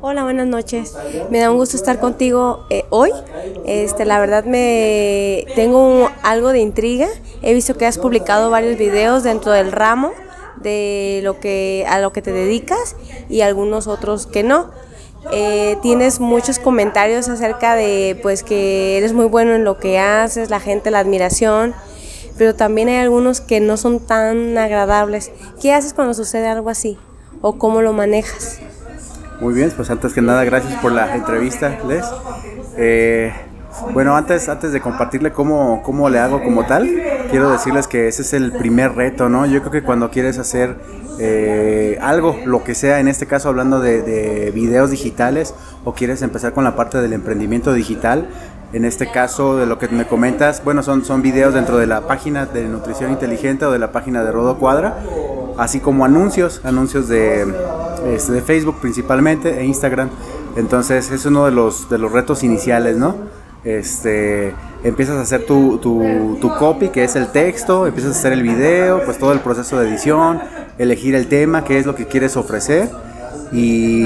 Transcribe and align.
Hola, 0.00 0.22
buenas 0.22 0.46
noches. 0.46 0.94
Me 1.28 1.40
da 1.40 1.50
un 1.50 1.56
gusto 1.56 1.76
estar 1.76 1.98
contigo 1.98 2.64
eh, 2.70 2.84
hoy. 2.90 3.10
Este, 3.66 4.04
la 4.04 4.20
verdad 4.20 4.44
me 4.44 5.44
tengo 5.56 6.08
algo 6.22 6.52
de 6.52 6.60
intriga. 6.60 7.08
He 7.42 7.52
visto 7.52 7.76
que 7.76 7.84
has 7.84 7.98
publicado 7.98 8.48
varios 8.48 8.78
videos 8.78 9.24
dentro 9.24 9.50
del 9.50 9.72
ramo 9.72 10.12
de 10.62 11.20
lo 11.24 11.40
que 11.40 11.84
a 11.88 11.98
lo 11.98 12.12
que 12.12 12.22
te 12.22 12.30
dedicas 12.30 12.94
y 13.28 13.40
algunos 13.40 13.88
otros 13.88 14.28
que 14.28 14.44
no. 14.44 14.70
Eh, 15.32 15.76
tienes 15.82 16.20
muchos 16.20 16.60
comentarios 16.60 17.28
acerca 17.28 17.74
de 17.74 18.16
pues 18.22 18.44
que 18.44 18.98
eres 18.98 19.12
muy 19.12 19.26
bueno 19.26 19.56
en 19.56 19.64
lo 19.64 19.80
que 19.80 19.98
haces, 19.98 20.48
la 20.48 20.60
gente, 20.60 20.92
la 20.92 21.00
admiración, 21.00 21.74
pero 22.36 22.54
también 22.54 22.88
hay 22.88 22.98
algunos 22.98 23.40
que 23.40 23.58
no 23.58 23.76
son 23.76 23.98
tan 23.98 24.56
agradables. 24.58 25.32
¿Qué 25.60 25.72
haces 25.72 25.92
cuando 25.92 26.14
sucede 26.14 26.46
algo 26.46 26.70
así? 26.70 26.98
¿O 27.40 27.58
cómo 27.58 27.82
lo 27.82 27.92
manejas? 27.92 28.60
Muy 29.40 29.54
bien, 29.54 29.72
pues 29.76 29.88
antes 29.90 30.12
que 30.12 30.20
nada, 30.20 30.44
gracias 30.44 30.74
por 30.80 30.90
la 30.90 31.14
entrevista, 31.14 31.78
Les. 31.86 32.04
Eh, 32.76 33.32
bueno, 33.92 34.16
antes, 34.16 34.48
antes 34.48 34.72
de 34.72 34.80
compartirle 34.80 35.30
cómo, 35.30 35.82
cómo 35.84 36.08
le 36.08 36.18
hago 36.18 36.42
como 36.42 36.66
tal, 36.66 36.88
quiero 37.30 37.50
decirles 37.50 37.86
que 37.86 38.08
ese 38.08 38.22
es 38.22 38.32
el 38.32 38.52
primer 38.52 38.96
reto, 38.96 39.28
¿no? 39.28 39.46
Yo 39.46 39.60
creo 39.60 39.70
que 39.70 39.82
cuando 39.82 40.10
quieres 40.10 40.38
hacer 40.38 40.76
eh, 41.20 41.98
algo, 42.00 42.36
lo 42.46 42.64
que 42.64 42.74
sea, 42.74 42.98
en 42.98 43.06
este 43.06 43.26
caso 43.26 43.48
hablando 43.48 43.80
de, 43.80 44.02
de, 44.02 44.50
videos 44.50 44.90
digitales, 44.90 45.54
o 45.84 45.92
quieres 45.94 46.22
empezar 46.22 46.52
con 46.52 46.64
la 46.64 46.74
parte 46.74 47.00
del 47.00 47.12
emprendimiento 47.12 47.72
digital, 47.72 48.28
en 48.72 48.84
este 48.84 49.08
caso 49.10 49.56
de 49.56 49.66
lo 49.66 49.78
que 49.78 49.86
me 49.88 50.06
comentas, 50.06 50.62
bueno, 50.64 50.82
son, 50.82 51.04
son 51.04 51.22
videos 51.22 51.54
dentro 51.54 51.78
de 51.78 51.86
la 51.86 52.08
página 52.08 52.46
de 52.46 52.64
Nutrición 52.64 53.12
Inteligente 53.12 53.64
o 53.64 53.70
de 53.70 53.78
la 53.78 53.92
página 53.92 54.24
de 54.24 54.32
Rodo 54.32 54.58
Cuadra, 54.58 54.98
así 55.56 55.78
como 55.78 56.04
anuncios, 56.04 56.60
anuncios 56.64 57.08
de, 57.08 57.46
este, 58.06 58.32
de 58.32 58.42
Facebook 58.42 58.76
principalmente 58.80 59.60
e 59.60 59.64
Instagram. 59.64 60.10
Entonces 60.56 61.10
es 61.10 61.26
uno 61.26 61.44
de 61.44 61.52
los, 61.52 61.88
de 61.88 61.98
los 61.98 62.12
retos 62.12 62.42
iniciales, 62.42 62.96
¿no? 62.96 63.14
Este, 63.64 64.54
empiezas 64.82 65.16
a 65.16 65.22
hacer 65.22 65.44
tu, 65.44 65.78
tu, 65.78 66.38
tu, 66.40 66.48
copy, 66.56 66.88
que 66.88 67.04
es 67.04 67.16
el 67.16 67.28
texto, 67.28 67.86
empiezas 67.86 68.16
a 68.16 68.18
hacer 68.18 68.32
el 68.32 68.42
video, 68.42 69.04
pues 69.04 69.18
todo 69.18 69.32
el 69.32 69.40
proceso 69.40 69.78
de 69.78 69.88
edición, 69.88 70.40
elegir 70.78 71.14
el 71.14 71.28
tema, 71.28 71.64
qué 71.64 71.78
es 71.78 71.86
lo 71.86 71.94
que 71.94 72.06
quieres 72.06 72.36
ofrecer. 72.36 72.88
Y, 73.52 74.02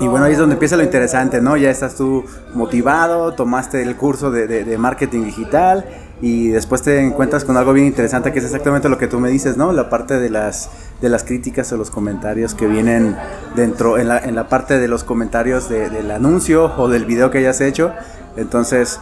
y 0.00 0.06
bueno, 0.08 0.26
ahí 0.26 0.32
es 0.32 0.38
donde 0.38 0.54
empieza 0.54 0.76
lo 0.76 0.82
interesante, 0.82 1.40
¿no? 1.40 1.56
Ya 1.56 1.70
estás 1.70 1.96
tú 1.96 2.24
motivado, 2.54 3.32
tomaste 3.32 3.82
el 3.82 3.96
curso 3.96 4.30
de, 4.30 4.46
de, 4.46 4.64
de 4.64 4.78
marketing 4.78 5.24
digital 5.24 5.84
y 6.22 6.48
después 6.48 6.82
te 6.82 7.00
encuentras 7.00 7.44
con 7.44 7.56
algo 7.56 7.72
bien 7.72 7.86
interesante 7.86 8.32
que 8.32 8.38
es 8.38 8.44
exactamente 8.44 8.88
lo 8.88 8.96
que 8.98 9.06
tú 9.06 9.20
me 9.20 9.28
dices, 9.28 9.56
¿no? 9.56 9.72
La 9.72 9.90
parte 9.90 10.18
de 10.18 10.30
las, 10.30 10.70
de 11.00 11.08
las 11.08 11.24
críticas 11.24 11.70
o 11.72 11.76
los 11.76 11.90
comentarios 11.90 12.54
que 12.54 12.66
vienen 12.66 13.16
dentro, 13.54 13.98
en 13.98 14.08
la, 14.08 14.18
en 14.18 14.34
la 14.34 14.48
parte 14.48 14.78
de 14.78 14.88
los 14.88 15.04
comentarios 15.04 15.68
de, 15.68 15.90
del 15.90 16.10
anuncio 16.10 16.72
o 16.78 16.88
del 16.88 17.04
video 17.04 17.30
que 17.30 17.38
hayas 17.38 17.60
hecho. 17.60 17.92
Entonces, 18.36 18.98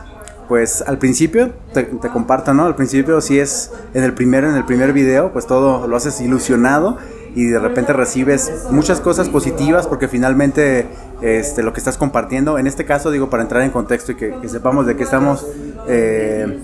pues 0.48 0.83
al 0.83 0.98
principio, 0.98 1.53
te, 1.73 1.85
te, 1.85 2.09
comparto, 2.09 2.53
¿no? 2.53 2.67
Al 2.67 2.75
principio 2.75 3.20
si 3.20 3.39
es 3.39 3.70
en 3.95 4.03
el 4.03 4.12
primero, 4.12 4.51
en 4.51 4.57
el 4.57 4.65
primer 4.65 4.92
video, 4.92 5.33
pues 5.33 5.47
todo 5.47 5.87
lo 5.87 5.97
haces 5.97 6.20
ilusionado 6.20 6.98
y 7.37 7.47
de 7.47 7.59
repente 7.59 7.92
recibes 7.92 8.67
muchas 8.70 9.01
cosas 9.01 9.29
positivas 9.29 9.87
porque 9.87 10.09
finalmente 10.09 10.87
este, 11.25 11.62
lo 11.62 11.72
que 11.72 11.80
estás 11.80 11.97
compartiendo, 11.97 12.58
en 12.58 12.67
este 12.67 12.84
caso 12.84 13.11
digo 13.11 13.30
para 13.30 13.42
entrar 13.42 13.62
en 13.62 13.70
contexto 13.70 14.12
y 14.12 14.14
que, 14.14 14.34
sepamos 14.47 14.84
de 14.84 14.94
qué 14.94 15.05
estamos 15.05 15.47
eh, 15.89 16.61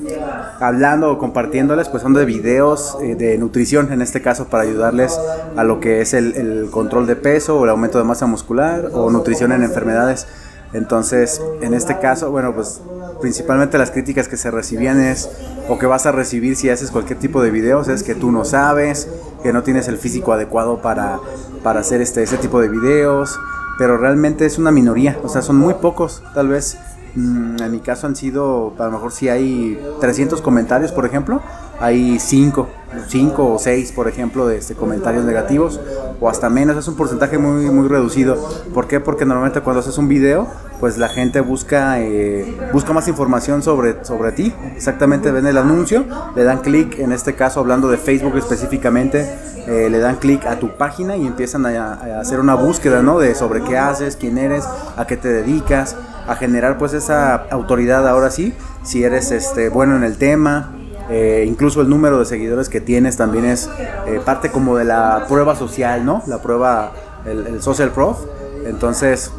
hablando 0.61 1.13
o 1.13 1.19
compartiéndoles, 1.19 1.89
pues 1.89 2.03
son 2.03 2.13
de 2.13 2.27
videos 2.27 2.99
eh, 3.01 3.15
de 3.15 3.39
nutrición 3.39 3.91
en 3.91 4.03
este 4.03 4.21
caso 4.21 4.49
para 4.49 4.65
ayudarles 4.65 5.19
a 5.57 5.65
lo 5.65 5.81
que 5.81 6.03
es 6.03 6.13
el, 6.13 6.69
control 6.71 7.07
de 7.07 7.17
peso 7.17 7.59
o 7.59 7.65
el 7.65 7.71
aumento 7.71 7.97
de 7.97 8.05
masa 8.05 8.27
muscular 8.27 8.91
o 8.93 9.11
nutrición 9.11 9.53
en 9.53 9.63
enfermedades. 9.63 10.27
Entonces, 10.75 11.41
en 11.63 11.73
este 11.73 11.99
caso, 11.99 12.31
bueno, 12.31 12.55
pues 12.55 12.83
principalmente 13.23 13.79
las 13.79 13.91
críticas 13.91 14.29
que 14.29 14.37
se 14.37 14.51
recibían 14.51 15.01
es, 15.01 15.31
o 15.71 15.79
que 15.79 15.87
vas 15.87 16.05
a 16.05 16.13
recibir 16.13 16.55
si 16.55 16.69
haces 16.69 16.91
cualquier 16.91 17.19
tipo 17.19 17.43
de 17.43 17.51
videos, 17.51 17.89
es 17.89 18.03
que 18.03 18.15
tú 18.15 18.31
no 18.31 18.45
sabes, 18.45 19.09
que 19.43 19.55
no 19.55 19.63
tienes 19.63 19.89
el 19.89 19.97
físico 19.97 20.35
adecuado 20.35 20.83
para, 20.83 21.19
para 21.63 21.81
hacer 21.81 22.03
este, 22.03 22.23
ese 22.23 22.37
tipo 22.37 22.61
de 22.61 22.69
videos, 22.69 23.39
pero 23.81 23.97
realmente 23.97 24.45
es 24.45 24.59
una 24.59 24.71
minoría, 24.71 25.19
o 25.23 25.31
sea, 25.31 25.41
son 25.41 25.57
muy 25.57 25.73
pocos, 25.73 26.23
tal 26.35 26.49
vez. 26.49 26.77
Mm, 27.15 27.63
en 27.63 27.73
mi 27.73 27.81
caso 27.81 28.07
han 28.07 28.15
sido, 28.15 28.75
a 28.79 28.85
lo 28.85 28.91
mejor 28.91 29.11
si 29.11 29.31
hay 29.31 29.81
300 30.01 30.43
comentarios, 30.43 30.93
por 30.93 31.07
ejemplo, 31.07 31.41
hay 31.81 32.19
5, 32.19 32.69
5 33.09 33.55
o 33.55 33.59
6, 33.59 33.93
por 33.93 34.07
ejemplo, 34.07 34.47
de 34.47 34.59
este, 34.59 34.75
comentarios 34.75 35.25
negativos, 35.25 35.81
o 36.21 36.29
hasta 36.29 36.51
menos, 36.51 36.77
es 36.77 36.87
un 36.89 36.95
porcentaje 36.95 37.39
muy, 37.39 37.71
muy 37.71 37.89
reducido. 37.89 38.37
¿Por 38.75 38.87
qué? 38.87 39.01
Porque 39.01 39.25
normalmente 39.25 39.63
cuando 39.63 39.81
haces 39.81 39.97
un 39.97 40.09
video, 40.09 40.47
pues 40.79 40.99
la 40.99 41.09
gente 41.09 41.41
busca, 41.41 42.03
eh, 42.03 42.55
busca 42.75 42.93
más 42.93 43.09
información 43.09 43.63
sobre, 43.63 44.05
sobre 44.05 44.33
ti. 44.33 44.53
Exactamente 44.77 45.31
ven 45.31 45.47
el 45.47 45.57
anuncio, 45.57 46.05
le 46.37 46.45
dan 46.45 46.59
clic, 46.59 46.99
en 46.99 47.13
este 47.13 47.35
caso 47.35 47.61
hablando 47.61 47.89
de 47.89 47.97
Facebook 47.97 48.37
específicamente, 48.37 49.27
eh, 49.71 49.89
le 49.89 50.01
dan 50.01 50.17
clic 50.17 50.47
a 50.47 50.59
tu 50.59 50.77
página 50.77 51.17
y 51.17 51.25
empiezan 51.25 51.65
a, 51.65 52.21
hacer 52.21 52.41
una 52.41 52.57
búsqueda, 52.57 53.03
¿no? 53.03 53.21
De 53.21 53.37
sobre 53.37 53.63
qué 53.63 53.79
haces, 53.79 54.17
quién 54.17 54.37
eres, 54.37 54.65
a 54.97 55.07
qué 55.07 55.17
te 55.17 55.29
dedicas, 55.29 55.95
a 56.27 56.35
generar 56.35 56.77
pues 56.77 56.93
esa 56.93 57.37
autoridad 57.53 58.09
ahora 58.09 58.33
sí, 58.33 58.53
si 58.83 59.05
eres 59.05 59.31
este, 59.31 59.69
bueno 59.69 59.95
en 59.95 60.03
el 60.03 60.19
tema, 60.19 60.73
eh, 61.09 61.45
incluso 61.47 61.83
el 61.83 61.89
número 61.89 62.19
de 62.19 62.25
seguidores 62.25 62.69
que 62.69 62.81
tienes 62.81 63.17
también 63.17 63.45
es 63.45 63.71
eh, 64.09 64.21
parte 64.25 64.51
como 64.51 64.77
de 64.77 64.87
la 64.87 65.27
prueba 65.29 65.55
social, 65.55 66.05
¿no? 66.05 66.25
La 66.27 66.43
prueba, 66.43 66.91
el, 67.25 67.47
el, 67.47 67.63
social 67.63 67.91
proof. 67.91 68.19
Entonces, 68.67 69.31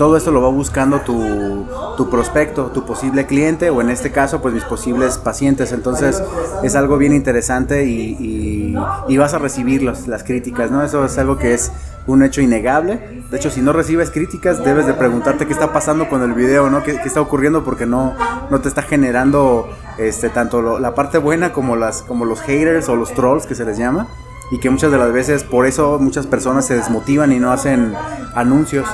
todo 0.00 0.16
esto 0.16 0.30
lo 0.30 0.40
va 0.40 0.48
buscando 0.48 1.02
tu, 1.02 1.66
tu, 1.98 2.08
prospecto, 2.08 2.68
tu 2.68 2.86
posible 2.86 3.26
cliente 3.26 3.68
o 3.68 3.82
en 3.82 3.90
este 3.90 4.10
caso, 4.10 4.40
pues 4.40 4.54
mis 4.54 4.64
posibles 4.64 5.18
pacientes. 5.18 5.72
Entonces, 5.72 6.22
es 6.62 6.74
algo 6.74 6.96
bien 6.96 7.12
interesante 7.12 7.84
y, 7.84 8.74
y, 9.06 9.16
vas 9.18 9.34
a 9.34 9.38
recibir 9.38 9.82
los, 9.82 10.08
las 10.08 10.24
críticas, 10.24 10.70
¿no? 10.70 10.82
Eso 10.82 11.04
es 11.04 11.18
algo 11.18 11.36
que 11.36 11.52
es 11.52 11.70
un 12.06 12.22
hecho 12.22 12.40
innegable. 12.40 13.24
De 13.30 13.36
hecho, 13.36 13.50
si 13.50 13.60
no 13.60 13.74
recibes 13.74 14.10
críticas, 14.10 14.64
debes 14.64 14.86
de 14.86 14.94
preguntarte 14.94 15.46
qué 15.46 15.52
está 15.52 15.70
pasando 15.70 16.08
con 16.08 16.22
el 16.22 16.32
video, 16.32 16.70
¿no? 16.70 16.82
¿Qué, 16.82 16.96
qué 16.96 17.06
está 17.06 17.20
ocurriendo? 17.20 17.62
Porque 17.62 17.84
no, 17.84 18.14
no 18.48 18.58
te 18.62 18.68
está 18.68 18.80
generando 18.80 19.68
este, 19.98 20.30
tanto 20.30 20.78
la 20.78 20.94
parte 20.94 21.18
buena 21.18 21.52
como, 21.52 21.76
las, 21.76 22.00
como 22.00 22.24
los 22.24 22.40
haters 22.40 22.88
o 22.88 22.96
los 22.96 23.12
trolls 23.12 23.44
que 23.44 23.54
se 23.54 23.66
les 23.66 23.76
llama. 23.76 24.08
Y 24.50 24.58
que 24.58 24.70
muchas 24.70 24.90
de 24.90 24.98
las 24.98 25.12
veces 25.12 25.44
por 25.44 25.66
eso 25.66 25.98
muchas 26.00 26.26
personas 26.26 26.66
se 26.66 26.74
desmotivan 26.74 27.32
y 27.32 27.38
no 27.38 27.52
hacen 27.52 27.94
anuncios 28.34 28.86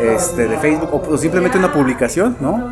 este, 0.00 0.48
de 0.48 0.58
Facebook 0.58 0.90
o, 0.92 1.18
simplemente 1.18 1.58
una 1.58 1.72
publicación, 1.72 2.36
¿no? 2.40 2.70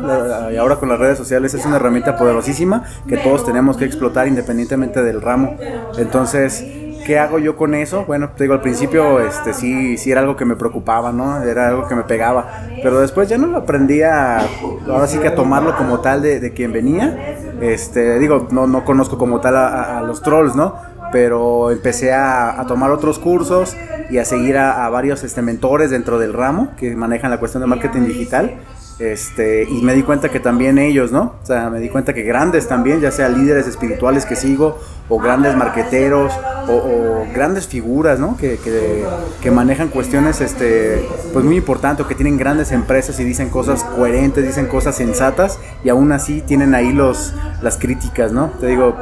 Y 0.51 0.57
ahora 0.57 0.75
con 0.75 0.89
las 0.89 0.99
redes 0.99 1.17
sociales 1.17 1.53
es 1.53 1.65
una 1.65 1.77
herramienta 1.77 2.17
poderosísima 2.17 2.83
que 3.07 3.17
todos 3.17 3.45
tenemos 3.45 3.77
que 3.77 3.85
explotar 3.85 4.27
independientemente 4.27 5.03
del 5.03 5.21
ramo. 5.21 5.57
Entonces, 5.97 6.63
¿Qué 7.05 7.19
hago 7.19 7.37
yo 7.37 7.57
con 7.57 7.75
eso? 7.75 8.05
Bueno, 8.05 8.29
te 8.29 8.45
digo, 8.45 8.53
al 8.53 8.61
principio 8.61 9.19
este, 9.19 9.53
sí, 9.53 9.97
sí 9.97 10.11
era 10.11 10.21
algo 10.21 10.37
que 10.37 10.45
me 10.45 10.55
preocupaba, 10.55 11.11
¿no? 11.11 11.43
Era 11.43 11.67
algo 11.67 11.85
que 11.87 11.95
me 11.95 12.03
pegaba. 12.03 12.47
Pero 12.81 13.01
después 13.01 13.27
ya 13.27 13.37
no 13.37 13.47
lo 13.47 13.57
aprendí 13.57 14.01
a, 14.03 14.39
ahora 14.87 15.07
sí 15.07 15.17
que 15.17 15.27
a 15.27 15.35
tomarlo 15.35 15.75
como 15.75 15.99
tal 15.99 16.21
de, 16.21 16.39
de 16.39 16.53
quien 16.53 16.71
venía. 16.71 17.35
Este, 17.59 18.19
digo, 18.19 18.47
no, 18.51 18.67
no 18.67 18.85
conozco 18.85 19.17
como 19.17 19.41
tal 19.41 19.57
a, 19.57 19.99
a 19.99 20.01
los 20.01 20.21
trolls, 20.21 20.55
¿no? 20.55 20.75
Pero 21.13 21.71
empecé 21.71 22.11
a, 22.11 22.59
a, 22.59 22.67
tomar 22.67 22.91
otros 22.91 23.19
cursos 23.19 23.77
y 24.09 24.17
a 24.17 24.25
seguir 24.25 24.57
a, 24.57 24.85
a 24.85 24.89
varios 24.89 25.23
este, 25.23 25.41
mentores 25.41 25.91
dentro 25.91 26.19
del 26.19 26.33
ramo 26.33 26.71
que 26.75 26.93
manejan 26.95 27.31
la 27.31 27.39
cuestión 27.39 27.61
de 27.61 27.67
marketing 27.67 28.01
digital. 28.01 28.59
Este, 28.99 29.63
y 29.63 29.81
me 29.81 29.95
di 29.95 30.03
cuenta 30.03 30.29
que 30.29 30.39
también 30.39 30.77
ellos, 30.77 31.11
¿no? 31.11 31.35
O 31.41 31.45
sea, 31.45 31.69
me 31.69 31.79
di 31.79 31.89
cuenta 31.89 32.13
que 32.13 32.21
grandes 32.21 32.67
también, 32.67 33.01
ya 33.01 33.11
sea 33.11 33.27
líderes 33.27 33.67
espirituales 33.67 34.25
que 34.25 34.35
sigo, 34.35 34.79
o 35.09 35.19
grandes 35.19 35.55
marqueteros, 35.55 36.31
o, 36.67 36.73
o 36.73 37.27
grandes 37.33 37.67
figuras, 37.67 38.19
¿no? 38.19 38.37
Que, 38.37 38.57
que, 38.57 39.03
que, 39.41 39.51
manejan 39.51 39.89
cuestiones, 39.89 40.41
este, 40.41 41.07
pues 41.33 41.43
muy 41.43 41.57
importantes, 41.57 42.05
o 42.05 42.07
que 42.07 42.15
tienen 42.15 42.37
grandes 42.37 42.71
empresas 42.71 43.19
y 43.19 43.23
dicen 43.23 43.49
cosas 43.49 43.83
coherentes, 43.83 44.45
dicen 44.45 44.67
cosas 44.67 44.95
sensatas, 44.95 45.59
y 45.83 45.89
aún 45.89 46.11
así 46.11 46.41
tienen 46.41 46.75
ahí 46.75 46.93
los, 46.93 47.33
las 47.61 47.77
críticas, 47.77 48.31
¿no? 48.31 48.51
Te 48.59 48.67
digo, 48.67 48.95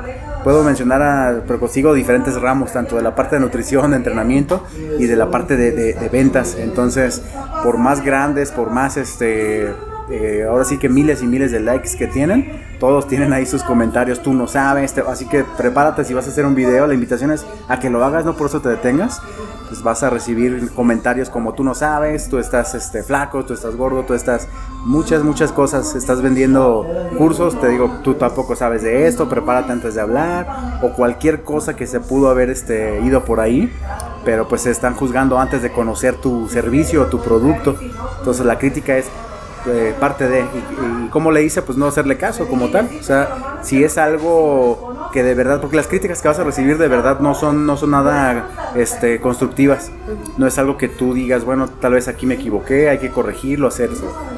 puedo 0.43 0.63
mencionar, 0.63 1.01
a, 1.01 1.43
pero 1.47 1.59
consigo 1.59 1.93
diferentes 1.93 2.39
ramos, 2.39 2.73
tanto 2.73 2.95
de 2.95 3.01
la 3.01 3.15
parte 3.15 3.35
de 3.35 3.41
nutrición, 3.41 3.91
de 3.91 3.97
entrenamiento 3.97 4.63
y 4.99 5.05
de 5.05 5.15
la 5.15 5.29
parte 5.29 5.57
de, 5.57 5.71
de, 5.71 5.93
de 5.93 6.09
ventas. 6.09 6.55
Entonces, 6.57 7.21
por 7.63 7.77
más 7.77 8.03
grandes, 8.03 8.51
por 8.51 8.71
más, 8.71 8.97
este, 8.97 9.73
eh, 10.09 10.45
ahora 10.48 10.65
sí 10.65 10.77
que 10.77 10.89
miles 10.89 11.21
y 11.21 11.27
miles 11.27 11.51
de 11.51 11.59
likes 11.59 11.95
que 11.98 12.07
tienen, 12.07 12.62
todos 12.80 13.07
tienen 13.07 13.31
ahí 13.33 13.45
sus 13.45 13.63
comentarios, 13.63 14.21
tú 14.21 14.33
no 14.33 14.48
sabes, 14.48 14.94
te, 14.94 15.01
así 15.01 15.25
que 15.25 15.44
prepárate 15.57 16.03
si 16.03 16.13
vas 16.13 16.27
a 16.27 16.31
hacer 16.31 16.45
un 16.45 16.56
video, 16.56 16.88
la 16.88 16.94
invitación 16.94 17.31
es 17.31 17.45
a 17.68 17.80
que 17.80 17.89
lo 17.89 18.03
hagas, 18.03 18.25
no 18.25 18.36
por 18.36 18.48
eso 18.48 18.62
te 18.62 18.69
detengas, 18.69 19.21
pues 19.69 19.83
vas 19.83 20.03
a 20.03 20.09
recibir 20.09 20.69
comentarios 20.71 21.30
como 21.30 21.53
tú 21.53 21.63
no 21.63 21.74
sabes, 21.75 22.27
tú 22.27 22.39
estás 22.39 22.75
este, 22.75 23.03
flaco, 23.03 23.45
tú 23.45 23.53
estás 23.53 23.75
gordo, 23.75 24.03
tú 24.03 24.13
estás 24.13 24.48
muchas, 24.83 25.24
muchas 25.24 25.51
cosas, 25.51 25.95
estás 25.95 26.21
vendiendo 26.21 26.86
cursos, 27.18 27.59
te 27.62 27.69
digo, 27.69 28.00
tú 28.03 28.15
tampoco 28.15 28.56
sabes 28.56 28.81
de 28.83 29.07
esto, 29.07 29.30
prepárate 29.30 29.71
antes 29.71 29.95
de 29.95 30.01
hablar, 30.01 30.80
o 30.81 30.92
cualquier 30.92 31.44
cosa 31.44 31.75
que 31.75 31.88
se 31.88 32.01
pudo 32.01 32.30
haber 32.30 32.50
este, 32.50 33.00
ido 33.01 33.24
por 33.24 33.39
ahí, 33.39 33.71
pero 34.25 34.48
pues 34.48 34.62
se 34.62 34.71
están 34.71 34.94
juzgando 34.95 35.39
antes 35.39 35.62
de 35.62 35.71
conocer 35.71 36.15
tu 36.15 36.50
servicio 36.50 37.03
o 37.03 37.06
tu 37.06 37.21
producto. 37.21 37.75
Entonces 38.19 38.45
la 38.45 38.59
crítica 38.59 38.98
es 38.98 39.06
eh, 39.67 39.93
parte 39.99 40.27
de, 40.27 40.41
y, 40.41 41.07
como 41.09 41.31
le 41.31 41.43
hice, 41.43 41.61
pues 41.61 41.77
no 41.77 41.87
hacerle 41.87 42.17
caso 42.17 42.47
como 42.47 42.69
tal. 42.69 42.89
O 42.99 43.03
sea, 43.03 43.59
si 43.61 43.83
es 43.83 43.97
algo 43.97 45.09
que 45.13 45.23
de 45.23 45.33
verdad, 45.33 45.59
porque 45.59 45.75
las 45.75 45.87
críticas 45.87 46.21
que 46.21 46.27
vas 46.27 46.39
a 46.39 46.43
recibir 46.43 46.77
de 46.77 46.87
verdad 46.87 47.19
no 47.19 47.35
son, 47.35 47.65
no 47.65 47.77
son 47.77 47.91
nada 47.91 48.71
este, 48.75 49.19
constructivas. 49.19 49.91
No 50.37 50.47
es 50.47 50.57
algo 50.57 50.77
que 50.77 50.87
tú 50.87 51.13
digas, 51.13 51.43
bueno, 51.43 51.67
tal 51.67 51.93
vez 51.93 52.07
aquí 52.07 52.25
me 52.25 52.35
equivoqué, 52.35 52.89
hay 52.89 52.99
que 52.99 53.09
corregirlo, 53.09 53.67
hacer 53.67 53.89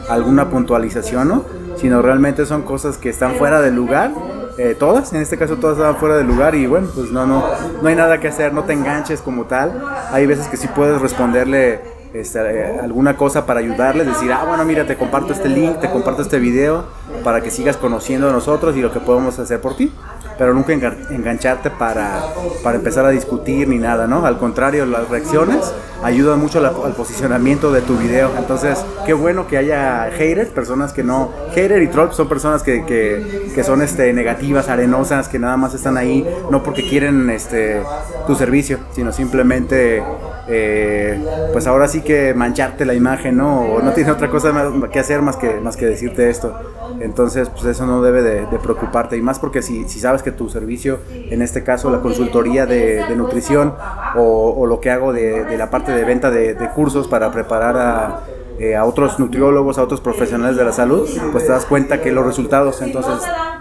alguna 0.10 0.50
puntualización, 0.50 1.28
¿no? 1.28 1.46
Sino 1.78 2.02
realmente 2.02 2.46
son 2.46 2.64
cosas 2.64 2.98
que 2.98 3.10
están 3.10 3.36
fuera 3.36 3.62
del 3.62 3.76
lugar 3.76 4.12
eh, 4.58 4.76
todas, 4.78 5.12
en 5.14 5.22
este 5.22 5.36
caso 5.38 5.56
todas 5.56 5.78
estaban 5.78 5.96
fuera 5.96 6.16
de 6.16 6.24
lugar 6.24 6.54
y 6.54 6.68
bueno, 6.68 6.88
pues 6.94 7.12
no, 7.12 7.26
no, 7.26 7.44
no 7.82 7.90
hay 7.90 7.96
nada 7.96 8.20
que 8.20 8.28
hacer, 8.28 8.54
no 8.54 8.64
te 8.64 8.74
enganches 8.74 9.22
como 9.22 9.46
tal. 9.46 9.84
Hay 10.12 10.28
veces 10.28 10.48
que 10.48 10.58
sí 10.58 10.68
puedes 10.68 11.02
responderle 11.02 11.80
este, 12.14 12.40
eh, 12.40 12.80
alguna 12.80 13.18
cosa 13.18 13.46
para 13.46 13.60
ayudarles, 13.60 14.08
decir, 14.08 14.32
ah, 14.32 14.46
bueno, 14.48 14.64
mira, 14.66 14.86
te 14.86 14.96
comparto 14.96 15.34
este 15.34 15.50
link, 15.50 15.80
te 15.80 15.90
comparto 15.90 16.22
este 16.22 16.40
video 16.40 16.86
para 17.24 17.42
que 17.42 17.52
sigas 17.52 17.78
conociendo 17.78 18.30
a 18.30 18.32
nosotros 18.32 18.76
y 18.76 18.82
lo 18.82 18.92
que 18.92 19.00
podemos 19.00 19.40
hacer 19.40 19.60
por 19.60 19.76
ti 19.76 19.92
pero 20.38 20.54
nunca 20.54 20.74
engancharte 20.74 21.70
para, 21.70 22.24
para 22.64 22.78
empezar 22.78 23.06
a 23.06 23.10
discutir 23.10 23.68
ni 23.68 23.78
nada, 23.78 24.08
¿no? 24.08 24.26
Al 24.26 24.38
contrario, 24.38 24.86
las 24.86 25.10
reacciones 25.10 25.74
ayudan 26.04 26.40
mucho 26.40 26.60
al 26.60 26.94
posicionamiento 26.94 27.72
de 27.72 27.82
tu 27.82 27.96
video. 27.98 28.32
Entonces, 28.38 28.84
qué 29.06 29.14
bueno 29.14 29.48
que 29.48 29.58
haya 29.58 30.10
haters, 30.12 30.50
personas 30.50 30.94
que 30.94 31.04
no... 31.04 31.32
Hater 31.50 31.82
y 31.82 31.88
troll 31.88 32.12
son 32.12 32.28
personas 32.28 32.64
que, 32.64 32.86
que, 32.86 33.52
que, 33.54 33.64
son 33.64 33.82
este, 33.82 34.12
negativas, 34.14 34.70
arenosas, 34.70 35.28
que 35.30 35.40
nada 35.40 35.58
más 35.58 35.74
están 35.74 35.98
ahí, 35.98 36.28
no 36.50 36.64
porque 36.64 36.88
quieren 36.88 37.30
este, 37.30 37.82
tu 38.28 38.36
servicio, 38.36 38.80
sino 38.94 39.12
simplemente... 39.12 40.04
Eh, 40.48 41.18
pues 41.54 41.68
ahora 41.68 41.88
sí 41.88 42.02
que 42.02 42.34
mancharte 42.34 42.86
la 42.86 42.94
imagen, 42.94 43.38
¿no? 43.38 43.62
O 43.62 43.82
no 43.82 43.92
tiene 43.94 44.12
otra 44.12 44.30
cosa 44.30 44.52
que 44.92 45.00
hacer 45.00 45.22
más 45.22 45.38
que, 45.38 45.56
más 45.62 45.78
que 45.78 45.86
decirte 45.86 46.30
esto. 46.30 46.54
Entonces, 47.00 47.50
pues 47.50 47.66
eso 47.66 47.86
no 47.86 48.02
debe 48.02 48.22
de, 48.22 48.60
preocuparte. 48.60 49.18
Y 49.18 49.22
más 49.22 49.40
porque 49.40 49.62
si, 49.62 49.88
si, 49.88 50.00
sabes 50.00 50.24
que 50.24 50.32
tu 50.32 50.50
servicio, 50.50 51.00
en 51.12 51.42
este 51.42 51.64
caso 51.64 51.90
la 51.90 52.02
consultoría 52.02 52.66
de, 52.66 53.04
nutrición 53.16 53.76
o, 54.16 54.66
lo 54.66 54.80
que 54.80 54.92
hago 54.92 55.14
de, 55.14 55.58
la 55.58 55.70
parte 55.70 55.92
de 55.92 56.04
venta 56.04 56.32
de, 56.32 56.56
cursos 56.76 57.08
para 57.08 57.32
preparar 57.32 57.78
a, 57.78 58.20
eh, 58.60 58.76
a 58.76 58.86
otros 58.86 59.20
nutriólogos, 59.20 59.78
a 59.78 59.84
otros 59.84 60.02
profesionales 60.02 60.58
de 60.58 60.64
la 60.64 60.72
salud, 60.72 61.08
pues 61.32 61.46
te 61.46 61.52
das 61.52 61.66
cuenta 61.66 62.02
que 62.02 62.12
los 62.12 62.26
resultados, 62.26 62.82
entonces 62.82 63.14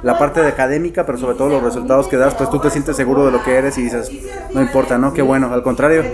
la 0.03 0.19
parte 0.19 0.41
de 0.41 0.49
académica, 0.49 1.07
pero 1.07 1.19
sobre 1.19 1.37
todo 1.37 1.49
los 1.49 1.63
resultados 1.63 2.09
que 2.09 2.17
das, 2.17 2.35
pues 2.35 2.51
tú 2.51 2.59
te 2.59 2.71
sientes 2.71 2.97
seguro 2.97 3.25
de 3.25 3.33
lo 3.33 3.43
que 3.43 3.55
eres 3.55 3.79
y 3.79 3.83
dices, 3.83 4.11
no 4.53 4.61
importa, 4.61 4.99
¿no? 4.99 5.13
Qué 5.13 5.23
bueno, 5.23 5.53
al 5.53 5.63
contrario, 5.63 6.05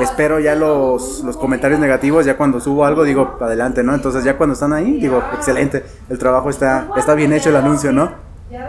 espero 0.00 0.40
ya 0.40 0.54
los, 0.54 1.22
los 1.24 1.36
comentarios 1.36 1.78
negativos, 1.78 2.24
ya 2.24 2.36
cuando 2.36 2.60
subo 2.60 2.84
algo 2.84 3.04
digo, 3.04 3.36
adelante, 3.40 3.82
¿no? 3.82 3.94
Entonces 3.94 4.24
ya 4.24 4.36
cuando 4.36 4.54
están 4.54 4.72
ahí, 4.72 4.98
digo, 5.00 5.22
excelente, 5.34 5.84
el 6.08 6.18
trabajo 6.18 6.50
está, 6.50 6.88
está 6.96 7.14
bien 7.14 7.32
hecho 7.32 7.50
el 7.50 7.56
anuncio, 7.56 7.92
¿no? 7.92 8.10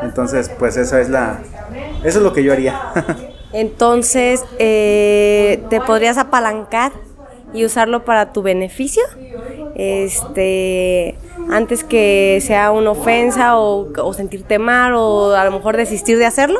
Entonces, 0.02 0.52
pues 0.58 0.76
eso 0.76 0.98
es 0.98 1.10
la, 1.10 1.40
eso 2.04 2.18
es 2.18 2.24
lo 2.24 2.34
que 2.34 2.44
yo 2.44 2.52
haría. 2.52 2.80
Entonces, 3.54 4.44
eh, 4.60 5.64
¿te 5.70 5.80
podrías 5.80 6.18
apalancar 6.18 6.92
y 7.54 7.64
usarlo 7.64 8.04
para 8.04 8.34
tu 8.34 8.42
beneficio? 8.42 9.04
Este, 9.76 11.16
antes 11.52 11.84
que 11.84 12.40
sea 12.42 12.72
una 12.72 12.92
ofensa 12.92 13.58
o, 13.58 13.92
o 13.98 14.14
sentirte 14.14 14.60
mal 14.60 14.94
o 14.96 15.34
a 15.36 15.46
lo 15.46 15.52
mejor 15.52 15.78
desistir 15.78 16.18
de 16.18 16.26
hacerlo? 16.26 16.60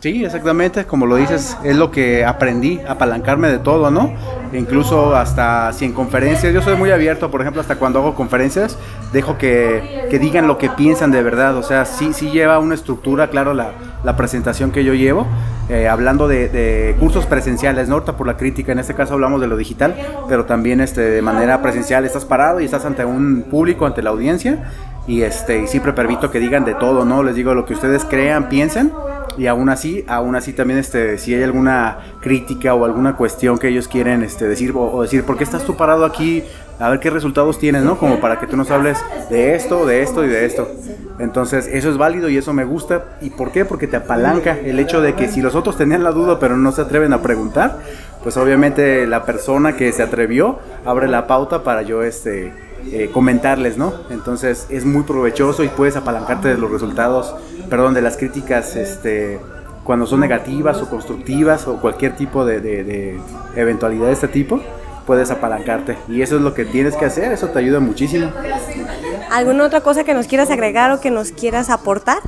Sí, 0.00 0.24
exactamente, 0.24 0.86
como 0.86 1.04
lo 1.04 1.16
dices, 1.16 1.58
es 1.62 1.76
lo 1.76 1.90
que 1.90 2.24
aprendí, 2.24 2.80
apalancarme 2.88 3.48
de 3.48 3.58
todo, 3.58 3.90
¿no? 3.90 4.14
Incluso 4.52 5.14
hasta 5.14 5.72
si 5.72 5.84
en 5.84 5.92
conferencias, 5.92 6.52
yo 6.52 6.60
soy 6.60 6.76
muy 6.76 6.90
abierto, 6.90 7.30
por 7.30 7.40
ejemplo, 7.40 7.60
hasta 7.60 7.76
cuando 7.76 8.00
hago 8.00 8.14
conferencias, 8.14 8.76
dejo 9.12 9.38
que, 9.38 10.06
que 10.10 10.18
digan 10.18 10.46
lo 10.46 10.58
que 10.58 10.68
piensan 10.70 11.12
de 11.12 11.22
verdad, 11.22 11.56
o 11.56 11.62
sea, 11.62 11.84
sí, 11.84 12.12
sí 12.12 12.30
lleva 12.30 12.58
una 12.58 12.74
estructura, 12.74 13.30
claro, 13.30 13.54
la, 13.54 13.72
la 14.02 14.16
presentación 14.16 14.72
que 14.72 14.82
yo 14.82 14.94
llevo, 14.94 15.26
eh, 15.68 15.86
hablando 15.86 16.26
de, 16.26 16.48
de, 16.48 16.96
cursos 16.98 17.26
presenciales, 17.26 17.88
¿no? 17.88 17.94
Ahorita 17.94 18.16
por 18.16 18.26
la 18.26 18.36
crítica, 18.36 18.72
en 18.72 18.80
este 18.80 18.94
caso 18.94 19.14
hablamos 19.14 19.40
de 19.40 19.46
lo 19.46 19.56
digital, 19.56 19.94
pero 20.28 20.44
también 20.46 20.80
este, 20.80 21.00
de 21.00 21.22
manera 21.22 21.62
presencial, 21.62 22.04
estás 22.04 22.24
parado 22.24 22.60
y 22.60 22.64
estás 22.64 22.84
ante 22.84 23.04
un 23.04 23.42
público, 23.48 23.86
ante 23.86 24.02
la 24.02 24.10
audiencia, 24.10 24.64
y, 25.06 25.22
este, 25.22 25.62
y 25.62 25.66
siempre 25.68 25.92
permito 25.92 26.30
que 26.32 26.40
digan 26.40 26.64
de 26.64 26.74
todo, 26.74 27.04
¿no? 27.04 27.22
Les 27.22 27.36
digo 27.36 27.54
lo 27.54 27.66
que 27.66 27.74
ustedes 27.74 28.04
crean, 28.04 28.48
piensen 28.48 28.92
y 29.40 29.46
aún 29.46 29.70
así, 29.70 30.04
aún 30.06 30.36
así 30.36 30.52
también 30.52 30.78
este, 30.78 31.16
si 31.16 31.34
hay 31.34 31.42
alguna 31.42 32.00
crítica 32.20 32.74
o 32.74 32.84
alguna 32.84 33.16
cuestión 33.16 33.56
que 33.56 33.68
ellos 33.68 33.88
quieren 33.88 34.22
este, 34.22 34.46
decir 34.46 34.74
o, 34.76 35.00
decir, 35.00 35.24
¿por 35.24 35.38
qué 35.38 35.44
estás 35.44 35.64
tú 35.64 35.78
parado 35.78 36.04
aquí? 36.04 36.44
A 36.78 36.90
ver 36.90 37.00
qué 37.00 37.08
resultados 37.08 37.58
tienes, 37.58 37.82
¿no? 37.82 37.96
Como 37.96 38.20
para 38.20 38.38
que 38.38 38.46
tú 38.46 38.58
nos 38.58 38.70
hables 38.70 38.98
de 39.30 39.54
esto, 39.54 39.86
de 39.86 40.02
esto 40.02 40.26
y 40.26 40.28
de 40.28 40.44
esto. 40.44 40.68
Entonces, 41.18 41.66
eso 41.72 41.88
es 41.88 41.96
válido 41.96 42.28
y 42.28 42.36
eso 42.36 42.52
me 42.52 42.64
gusta. 42.64 43.16
¿Y 43.22 43.30
por 43.30 43.50
qué? 43.50 43.64
Porque 43.64 43.86
te 43.86 43.96
apalanca 43.96 44.58
el 44.62 44.78
hecho 44.78 45.00
de 45.00 45.14
que 45.14 45.28
si 45.28 45.40
los 45.40 45.54
otros 45.54 45.78
tenían 45.78 46.04
la 46.04 46.10
duda 46.10 46.38
pero 46.38 46.58
no 46.58 46.70
se 46.70 46.82
atreven 46.82 47.14
a 47.14 47.22
preguntar, 47.22 47.78
pues 48.22 48.36
obviamente 48.36 49.06
la 49.06 49.24
persona 49.24 49.74
que 49.74 49.90
se 49.92 50.02
atrevió 50.02 50.58
abre 50.84 51.08
la 51.08 51.26
pauta 51.26 51.62
para 51.62 51.80
yo 51.80 52.02
este 52.02 52.52
eh, 52.92 53.10
comentarles, 53.12 53.76
¿no? 53.76 53.92
Entonces 54.10 54.66
es 54.70 54.84
muy 54.84 55.02
provechoso 55.02 55.64
y 55.64 55.68
puedes 55.68 55.96
apalancarte 55.96 56.48
de 56.48 56.58
los 56.58 56.70
resultados, 56.70 57.34
perdón, 57.68 57.94
de 57.94 58.02
las 58.02 58.16
críticas, 58.16 58.76
este, 58.76 59.40
cuando 59.84 60.06
son 60.06 60.20
negativas 60.20 60.80
o 60.82 60.88
constructivas 60.88 61.66
o 61.66 61.80
cualquier 61.80 62.16
tipo 62.16 62.44
de, 62.44 62.60
de 62.60 63.20
eventualidad 63.56 64.06
de 64.06 64.12
este 64.12 64.28
tipo, 64.28 64.60
puedes 65.06 65.30
apalancarte. 65.30 65.98
Y 66.08 66.22
eso 66.22 66.36
es 66.36 66.42
lo 66.42 66.54
que 66.54 66.64
tienes 66.64 66.96
que 66.96 67.04
hacer, 67.04 67.32
eso 67.32 67.48
te 67.48 67.58
ayuda 67.58 67.80
muchísimo. 67.80 68.30
¿Alguna 69.30 69.64
otra 69.64 69.80
cosa 69.80 70.04
que 70.04 70.14
nos 70.14 70.26
quieras 70.26 70.50
agregar 70.50 70.92
o 70.92 71.00
que 71.00 71.10
nos 71.10 71.32
quieras 71.32 71.70
aportar? 71.70 72.18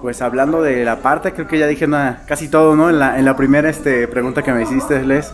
Pues 0.00 0.22
hablando 0.22 0.62
de 0.62 0.84
la 0.84 1.00
parte, 1.00 1.32
creo 1.32 1.46
que 1.48 1.58
ya 1.58 1.66
dije 1.66 1.86
casi 2.26 2.48
todo, 2.48 2.76
¿no? 2.76 2.90
En 2.90 2.98
la, 2.98 3.18
en 3.18 3.24
la 3.24 3.36
primera 3.36 3.68
este, 3.68 4.08
pregunta 4.08 4.42
que 4.42 4.52
me 4.52 4.62
hiciste, 4.62 5.02
Les. 5.02 5.32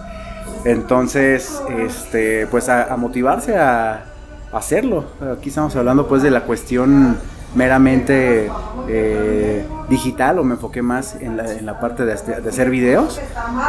Entonces, 0.65 1.63
este, 1.79 2.47
pues 2.47 2.69
a, 2.69 2.97
motivarse 2.97 3.57
a, 3.57 4.05
hacerlo. 4.53 5.05
Aquí 5.37 5.49
estamos 5.49 5.75
hablando 5.77 6.07
pues 6.07 6.23
de 6.23 6.31
la 6.31 6.43
cuestión 6.43 7.17
meramente 7.55 8.51
eh, 8.89 9.65
digital 9.93 10.39
o 10.39 10.45
me 10.45 10.55
enfoqué 10.55 10.81
más 10.81 11.17
en 11.21 11.37
la, 11.37 11.53
en 11.53 11.67
la 11.67 11.79
parte 11.79 12.05
de, 12.05 12.13
hacer 12.13 12.71
videos. 12.71 13.21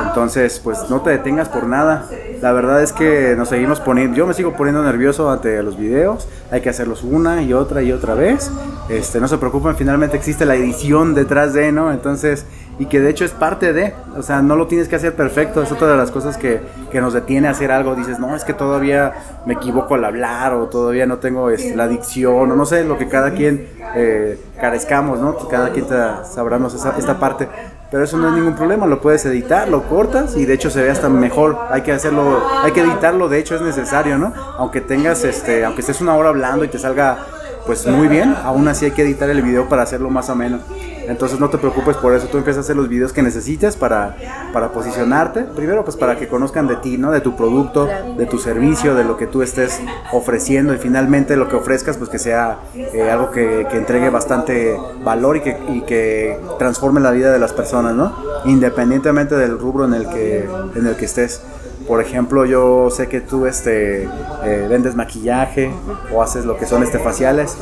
Entonces, 0.07 0.59
pues 0.63 0.89
no 0.89 1.01
te 1.01 1.09
detengas 1.09 1.49
por 1.49 1.67
nada. 1.67 2.05
La 2.41 2.53
verdad 2.53 2.81
es 2.81 2.93
que 2.93 3.35
nos 3.37 3.49
seguimos 3.49 3.79
poniendo, 3.81 4.15
yo 4.15 4.25
me 4.25 4.33
sigo 4.33 4.53
poniendo 4.53 4.81
nervioso 4.83 5.29
ante 5.29 5.61
los 5.61 5.77
videos. 5.77 6.27
Hay 6.49 6.61
que 6.61 6.69
hacerlos 6.69 7.03
una 7.03 7.41
y 7.41 7.53
otra 7.53 7.83
y 7.83 7.91
otra 7.91 8.15
vez. 8.15 8.49
Este, 8.89 9.19
no 9.19 9.27
se 9.27 9.37
preocupen, 9.37 9.75
finalmente 9.75 10.15
existe 10.15 10.45
la 10.45 10.55
edición 10.55 11.13
detrás 11.13 11.53
de, 11.53 11.71
¿no? 11.71 11.91
Entonces, 11.91 12.45
y 12.79 12.85
que 12.85 12.99
de 12.99 13.09
hecho 13.09 13.23
es 13.23 13.31
parte 13.31 13.71
de, 13.71 13.93
o 14.17 14.23
sea, 14.23 14.41
no 14.41 14.55
lo 14.55 14.67
tienes 14.67 14.87
que 14.87 14.95
hacer 14.95 15.15
perfecto, 15.15 15.61
es 15.61 15.71
otra 15.71 15.87
de 15.87 15.97
las 15.97 16.09
cosas 16.09 16.37
que, 16.37 16.59
que 16.91 17.01
nos 17.01 17.13
detiene 17.13 17.47
hacer 17.47 17.71
algo, 17.71 17.95
dices, 17.95 18.19
no, 18.19 18.35
es 18.35 18.43
que 18.43 18.53
todavía 18.53 19.13
me 19.45 19.53
equivoco 19.53 19.95
al 19.95 20.05
hablar 20.05 20.53
o 20.53 20.67
todavía 20.67 21.05
no 21.05 21.17
tengo 21.17 21.49
este, 21.49 21.75
la 21.75 21.87
dicción 21.87 22.51
o 22.51 22.55
no 22.55 22.65
sé, 22.65 22.83
lo 22.83 22.97
que 22.97 23.07
cada 23.07 23.31
quien 23.31 23.67
eh, 23.95 24.39
carezcamos, 24.59 25.19
¿no? 25.19 25.35
Cada 25.47 25.71
quien 25.71 25.87
sabrá 25.87 26.57
esa, 26.67 26.95
esta 26.97 27.19
parte, 27.19 27.47
pero 27.91 28.03
eso 28.03 28.17
no 28.17 28.29
es 28.29 28.33
ningún 28.33 28.55
problema, 28.55 28.87
lo 28.87 29.01
puedes 29.01 29.23
editar, 29.25 29.67
lo 29.69 29.83
cortas 29.83 30.35
y 30.35 30.45
de 30.45 30.53
hecho 30.55 30.69
se 30.69 30.81
ve 30.81 30.89
hasta 30.89 31.09
mejor, 31.09 31.59
hay 31.69 31.81
que 31.81 31.91
hacerlo, 31.91 32.41
hay 32.63 32.71
que 32.71 32.81
editarlo, 32.81 33.29
de 33.29 33.37
hecho 33.39 33.55
es 33.55 33.61
necesario, 33.61 34.17
¿no? 34.17 34.33
Aunque 34.57 34.81
tengas, 34.81 35.23
este, 35.23 35.63
aunque 35.63 35.81
estés 35.81 36.01
una 36.01 36.15
hora 36.15 36.29
hablando 36.29 36.65
y 36.65 36.69
te 36.69 36.79
salga 36.79 37.19
pues 37.65 37.87
muy 37.87 38.07
bien, 38.07 38.35
aún 38.43 38.67
así 38.67 38.85
hay 38.85 38.91
que 38.91 39.03
editar 39.03 39.29
el 39.29 39.41
video 39.41 39.69
para 39.69 39.83
hacerlo 39.83 40.09
más 40.09 40.29
o 40.29 40.35
menos. 40.35 40.61
Entonces 41.07 41.39
no 41.39 41.49
te 41.49 41.57
preocupes 41.57 41.97
por 41.97 42.13
eso, 42.13 42.27
tú 42.27 42.37
empiezas 42.37 42.59
a 42.59 42.61
hacer 42.61 42.75
los 42.75 42.87
videos 42.87 43.11
que 43.11 43.21
necesites 43.21 43.75
para, 43.75 44.15
para 44.53 44.71
posicionarte. 44.71 45.41
Primero 45.41 45.83
pues 45.83 45.97
para 45.97 46.17
que 46.17 46.27
conozcan 46.27 46.67
de 46.67 46.77
ti, 46.77 46.97
¿no? 46.97 47.11
De 47.11 47.21
tu 47.21 47.35
producto, 47.35 47.87
de 48.17 48.25
tu 48.25 48.37
servicio, 48.37 48.95
de 48.95 49.03
lo 49.03 49.17
que 49.17 49.27
tú 49.27 49.41
estés 49.41 49.81
ofreciendo 50.11 50.73
y 50.73 50.77
finalmente 50.77 51.35
lo 51.35 51.49
que 51.49 51.57
ofrezcas 51.57 51.97
pues 51.97 52.09
que 52.09 52.19
sea 52.19 52.59
eh, 52.75 53.09
algo 53.11 53.31
que, 53.31 53.67
que, 53.69 53.77
entregue 53.77 54.09
bastante 54.09 54.77
valor 55.03 55.37
y 55.37 55.41
que, 55.41 55.57
y 55.69 55.81
que 55.81 56.39
transforme 56.57 57.01
la 57.01 57.11
vida 57.11 57.31
de 57.31 57.39
las 57.39 57.51
personas, 57.51 57.93
¿no? 57.95 58.15
Independientemente 58.45 59.35
del 59.35 59.59
rubro 59.59 59.85
en 59.85 59.93
el 59.93 60.07
que, 60.07 60.47
en 60.75 60.87
el 60.87 60.95
que 60.95 61.05
estés. 61.05 61.41
Por 61.87 62.01
ejemplo, 62.01 62.45
yo 62.45 62.89
sé 62.89 63.07
que 63.09 63.19
tú 63.19 63.45
este, 63.45 64.03
eh, 64.03 64.67
vendes 64.69 64.95
maquillaje 64.95 65.71
o 66.13 66.21
haces 66.21 66.45
lo 66.45 66.57
que 66.57 66.65
son 66.65 66.83
este 66.83 66.99
faciales. 66.99 67.57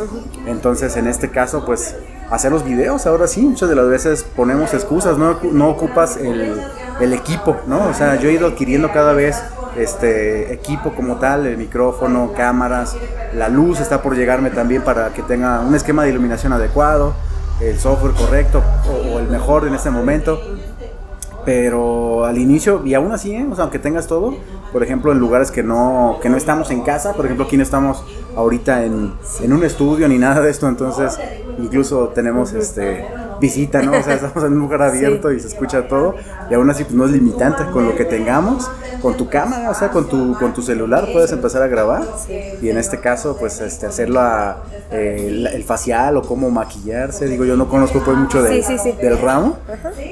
Entonces, 0.45 0.95
en 0.95 1.07
este 1.07 1.29
caso, 1.29 1.65
pues 1.65 1.95
hacer 2.29 2.51
los 2.51 2.63
videos, 2.63 3.05
ahora 3.07 3.27
sí, 3.27 3.41
muchas 3.41 3.69
de 3.69 3.75
las 3.75 3.87
veces 3.87 4.23
ponemos 4.23 4.73
excusas, 4.73 5.17
no, 5.17 5.37
no 5.51 5.69
ocupas 5.69 6.17
el, 6.17 6.61
el, 6.99 7.13
equipo, 7.13 7.57
¿no? 7.67 7.89
O 7.89 7.93
sea, 7.93 8.15
yo 8.15 8.29
he 8.29 8.33
ido 8.33 8.47
adquiriendo 8.47 8.91
cada 8.91 9.13
vez 9.13 9.43
este 9.75 10.53
equipo 10.53 10.93
como 10.93 11.17
tal, 11.17 11.45
el 11.45 11.57
micrófono, 11.57 12.31
cámaras, 12.33 12.95
la 13.33 13.49
luz 13.49 13.79
está 13.79 14.01
por 14.01 14.15
llegarme 14.15 14.49
también 14.49 14.81
para 14.81 15.11
que 15.13 15.23
tenga 15.23 15.59
un 15.59 15.75
esquema 15.75 16.03
de 16.03 16.11
iluminación 16.11 16.53
adecuado, 16.53 17.13
el 17.59 17.77
software 17.79 18.13
correcto 18.13 18.63
o, 18.87 19.15
o 19.15 19.19
el 19.19 19.27
mejor 19.27 19.67
en 19.67 19.75
este 19.75 19.89
momento 19.89 20.39
pero 21.45 22.25
al 22.25 22.37
inicio, 22.37 22.81
y 22.85 22.93
aún 22.93 23.11
así, 23.11 23.33
¿eh? 23.33 23.47
o 23.49 23.55
sea, 23.55 23.63
aunque 23.63 23.79
tengas 23.79 24.07
todo, 24.07 24.35
por 24.71 24.83
ejemplo, 24.83 25.11
en 25.11 25.19
lugares 25.19 25.51
que 25.51 25.63
no, 25.63 26.17
que 26.21 26.29
no 26.29 26.37
estamos 26.37 26.71
en 26.71 26.81
casa, 26.81 27.13
por 27.13 27.25
ejemplo, 27.25 27.45
aquí 27.45 27.57
no 27.57 27.63
estamos 27.63 28.03
ahorita 28.35 28.85
en, 28.85 29.13
en 29.41 29.53
un 29.53 29.63
estudio 29.63 30.07
ni 30.07 30.17
nada 30.17 30.41
de 30.41 30.49
esto, 30.49 30.67
entonces 30.67 31.19
incluso 31.59 32.09
tenemos 32.09 32.53
este 32.53 33.05
visita, 33.41 33.81
¿no? 33.81 33.91
O 33.91 34.03
sea, 34.03 34.13
estamos 34.15 34.43
en 34.45 34.53
un 34.53 34.59
lugar 34.59 34.83
abierto 34.83 35.31
y 35.31 35.39
se 35.39 35.47
escucha 35.47 35.87
todo, 35.87 36.15
y 36.49 36.53
aún 36.53 36.69
así 36.69 36.83
pues, 36.83 36.95
no 36.95 37.05
es 37.05 37.11
limitante 37.11 37.65
con 37.73 37.85
lo 37.85 37.95
que 37.95 38.05
tengamos, 38.05 38.69
con 39.01 39.17
tu 39.17 39.27
cámara, 39.27 39.71
o 39.71 39.73
sea, 39.73 39.89
con 39.89 40.07
tu, 40.07 40.35
con 40.35 40.53
tu 40.53 40.61
celular 40.61 41.09
puedes 41.11 41.31
empezar 41.31 41.61
a 41.63 41.67
grabar, 41.67 42.03
y 42.61 42.69
en 42.69 42.77
este 42.77 42.99
caso, 43.01 43.35
pues, 43.37 43.59
este, 43.59 43.87
hacerlo 43.87 44.21
a, 44.21 44.63
eh, 44.91 45.47
el, 45.53 45.63
facial 45.63 46.17
o 46.17 46.21
cómo 46.21 46.49
maquillarse, 46.49 47.27
digo, 47.27 47.45
yo 47.45 47.55
no 47.55 47.67
conozco 47.67 48.01
pues 48.03 48.17
mucho 48.17 48.41
del 48.43 49.17
ramo, 49.19 49.57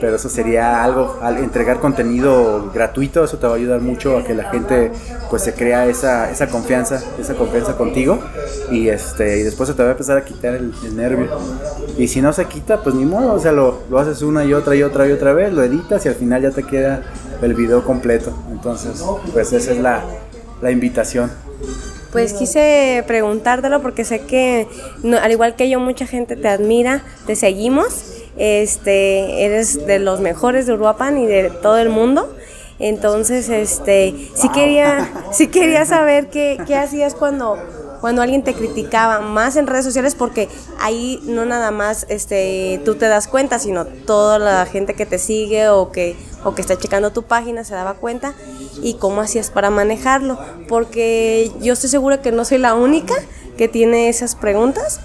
pero 0.02 0.16
eso 0.16 0.30
sería 0.30 0.84
algo, 0.84 1.18
al 1.22 1.38
entregar 1.38 1.80
contenido 1.80 2.72
gratuito, 2.74 3.24
eso 3.24 3.38
te 3.38 3.48
va 3.48 3.54
a 3.54 3.56
ayudar 3.56 3.82
mucho 3.82 4.18
a 4.18 4.24
que 4.24 4.34
la 4.34 4.50
gente 4.50 4.92
pues 5.30 5.44
se 5.44 5.54
crea 5.54 5.86
esa, 5.86 6.32
esa 6.32 6.48
confianza, 6.48 7.02
esa 7.20 7.36
confianza 7.36 7.76
contigo 7.78 8.20
y 8.72 8.90
este 8.90 9.40
y 9.40 9.44
después 9.44 9.68
se 9.68 9.76
te 9.76 9.84
va 9.84 9.90
a 9.90 9.92
empezar 9.92 10.18
a 10.18 10.26
quitar 10.26 10.56
el, 10.56 10.74
nervio. 10.96 11.28
Y 11.98 12.08
si 12.08 12.22
no 12.22 12.34
se 12.34 12.46
quita, 12.46 12.82
pues 12.82 12.96
ni 12.96 13.06
modo, 13.06 13.19
o 13.28 13.40
sea, 13.40 13.52
lo, 13.52 13.80
lo 13.90 14.00
haces 14.00 14.22
una 14.22 14.46
y 14.46 14.54
otra 14.54 14.76
y 14.76 14.84
otra 14.84 15.08
y 15.08 15.12
otra 15.12 15.34
vez, 15.34 15.54
lo 15.54 15.64
editas 15.64 16.06
y 16.06 16.10
al 16.10 16.16
final 16.16 16.42
ya 16.42 16.52
te 16.52 16.64
queda 16.64 17.04
el 17.42 17.54
video 17.54 17.84
completo. 17.84 18.34
Entonces, 18.52 19.04
pues 19.34 19.54
esa 19.54 19.72
es 19.72 19.80
la, 19.80 20.04
la 20.62 20.72
invitación. 20.72 21.32
Pues 22.12 22.34
quise 22.34 23.04
preguntártelo 23.06 23.82
porque 23.82 24.04
sé 24.04 24.22
que, 24.22 24.68
al 25.22 25.32
igual 25.32 25.56
que 25.56 25.70
yo, 25.70 25.80
mucha 25.80 26.08
gente 26.08 26.36
te 26.36 26.48
admira, 26.48 27.04
te 27.28 27.36
seguimos. 27.36 28.16
Este, 28.38 29.44
eres 29.46 29.86
de 29.86 30.00
los 30.00 30.22
mejores 30.22 30.66
de 30.66 30.74
Uruapan 30.74 31.18
y 31.18 31.28
de 31.28 31.52
todo 31.62 31.78
el 31.78 31.90
mundo. 31.90 32.34
Entonces, 32.80 33.50
este, 33.50 34.16
sí 34.34 34.50
quería, 34.50 35.12
sí 35.32 35.48
quería 35.48 35.86
saber 35.86 36.30
qué, 36.30 36.58
qué 36.66 36.76
hacías 36.76 37.14
cuando, 37.14 37.58
cuando 38.00 38.22
alguien 38.22 38.44
te 38.44 38.54
criticaba, 38.54 39.20
más 39.20 39.56
en 39.56 39.68
redes 39.68 39.86
sociales, 39.86 40.16
porque 40.16 40.50
ahí 40.80 41.20
no 41.24 41.46
nada 41.46 41.72
más 41.72 42.06
este, 42.10 42.82
tú 42.86 42.96
te 42.96 43.08
das 43.08 43.28
cuenta, 43.28 43.60
sino 43.60 43.86
toda 43.86 44.40
la 44.40 44.66
gente 44.66 44.94
que 44.94 45.06
te 45.06 45.20
sigue 45.20 45.70
o 45.70 45.92
que, 45.92 46.16
o 46.44 46.56
que 46.56 46.62
está 46.62 46.78
checando 46.78 47.12
tu 47.12 47.24
página 47.24 47.64
se 47.64 47.74
daba 47.74 47.96
cuenta 47.96 48.34
y 48.82 48.96
cómo 48.96 49.22
hacías 49.22 49.52
para 49.52 49.70
manejarlo, 49.70 50.40
porque 50.68 51.52
yo 51.62 51.74
estoy 51.74 51.90
segura 51.90 52.22
que 52.22 52.32
no 52.32 52.46
soy 52.46 52.58
la 52.58 52.76
única 52.76 53.16
que 53.58 53.68
tiene 53.68 54.10
esas 54.10 54.36
preguntas 54.36 55.02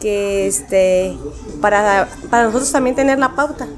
que 0.00 0.48
este 0.48 1.16
para, 1.60 2.08
para 2.28 2.44
nosotros 2.44 2.72
también 2.72 2.96
tener 2.96 3.20
la 3.20 3.36
pauta 3.36 3.68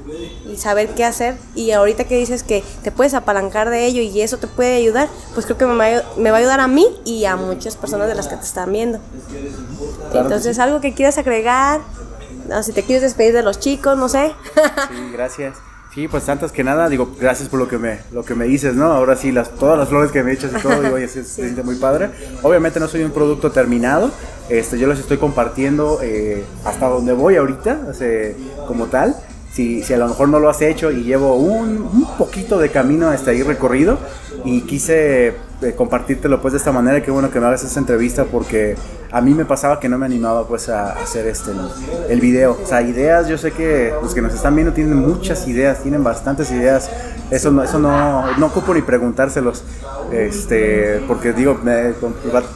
y 0.55 0.57
saber 0.57 0.89
qué 0.89 1.03
hacer. 1.03 1.35
Y 1.53 1.71
ahorita 1.71 2.05
que 2.05 2.17
dices 2.17 2.43
que 2.43 2.63
te 2.83 2.91
puedes 2.91 3.13
apalancar 3.13 3.69
de 3.69 3.85
ello 3.85 4.01
y 4.01 4.21
eso 4.21 4.37
te 4.37 4.47
puede 4.47 4.75
ayudar 4.75 5.09
pues 5.33 5.45
creo 5.45 5.57
que 5.57 5.65
me 5.65 5.75
va, 5.75 6.03
me 6.17 6.31
va 6.31 6.37
a 6.37 6.39
ayudar 6.39 6.59
a 6.59 6.67
mí 6.67 6.87
y 7.03 7.25
a 7.25 7.35
muchas 7.35 7.75
personas 7.75 8.07
de 8.07 8.15
las 8.15 8.27
que 8.27 8.37
te 8.37 8.43
están 8.43 8.71
viendo. 8.71 8.99
Entonces 10.13 10.57
algo 10.59 10.81
que 10.81 10.93
quieras 10.93 11.17
agregar 11.17 11.81
no, 12.47 12.61
si 12.63 12.73
te 12.73 12.83
quieres 12.83 13.01
despedir 13.01 13.33
de 13.33 13.43
los 13.43 13.59
chicos 13.59 13.97
no 13.97 14.09
sé. 14.09 14.33
Sí, 14.89 15.11
gracias. 15.11 15.57
Sí, 15.93 16.09
pues 16.09 16.27
antes 16.27 16.51
que 16.51 16.61
nada, 16.61 16.89
digo, 16.89 17.15
gracias 17.17 17.47
por 17.47 17.57
lo 17.57 17.69
que 17.69 17.77
me, 17.77 17.99
lo 18.11 18.23
que 18.23 18.35
me 18.35 18.43
dices, 18.45 18.75
¿no? 18.75 18.91
Ahora 18.91 19.15
sí, 19.15 19.31
las, 19.31 19.51
todas 19.51 19.79
las 19.79 19.87
flores 19.87 20.11
que 20.11 20.23
me 20.23 20.33
echas 20.33 20.51
y 20.51 20.61
todo, 20.61 20.81
digo, 20.81 20.95
oye, 20.95 21.07
se, 21.07 21.23
siente 21.23 21.63
muy 21.63 21.75
padre. 21.75 22.09
Obviamente 22.43 22.81
no 22.81 22.89
soy 22.89 23.03
un 23.03 23.11
producto 23.11 23.53
terminado, 23.53 24.11
este, 24.49 24.77
yo 24.77 24.87
los 24.87 24.99
estoy 24.99 25.17
compartiendo 25.17 25.99
eh, 26.01 26.43
hasta 26.65 26.87
donde 26.87 27.13
voy 27.13 27.37
ahorita, 27.37 27.93
como 28.67 28.87
tal. 28.87 29.15
Si, 29.55 29.83
si, 29.83 29.93
a 29.93 29.97
lo 29.97 30.09
mejor 30.09 30.27
no 30.27 30.39
lo 30.39 30.49
has 30.49 30.61
hecho 30.61 30.91
y 30.91 31.03
llevo 31.03 31.35
un, 31.35 31.77
un 31.81 32.17
poquito 32.17 32.59
de 32.59 32.71
camino 32.71 33.07
hasta 33.07 33.31
ahí 33.31 33.41
recorrido 33.41 33.97
y 34.43 34.61
quise 34.61 35.33
eh, 35.61 35.73
compartírtelo 35.73 36.41
pues 36.41 36.51
de 36.51 36.57
esta 36.57 36.73
manera, 36.73 37.01
qué 37.01 37.09
bueno 37.09 37.31
que 37.31 37.39
me 37.39 37.45
hagas 37.45 37.63
esta 37.63 37.79
entrevista 37.79 38.25
porque 38.25 38.75
a 39.09 39.21
mí 39.21 39.33
me 39.33 39.45
pasaba 39.45 39.79
que 39.79 39.87
no 39.87 39.97
me 39.97 40.05
animaba 40.05 40.45
pues 40.45 40.67
a 40.67 40.91
hacer 40.91 41.25
este 41.27 41.51
el, 42.09 42.19
video. 42.19 42.57
O 42.61 42.67
sea, 42.67 42.81
ideas, 42.81 43.29
yo 43.29 43.37
sé 43.37 43.51
que 43.51 43.93
los 44.01 44.13
que 44.13 44.21
nos 44.21 44.33
están 44.33 44.53
viendo 44.55 44.73
tienen 44.73 44.97
muchas 44.97 45.47
ideas, 45.47 45.81
tienen 45.81 46.03
bastantes 46.03 46.51
ideas. 46.51 46.89
Eso 47.31 47.51
no, 47.51 47.63
eso 47.63 47.79
no, 47.79 48.37
no 48.37 48.45
ocupo 48.47 48.73
ni 48.73 48.81
preguntárselos. 48.81 49.63
Este, 50.11 51.01
porque 51.07 51.31
digo, 51.31 51.57
me, 51.63 51.93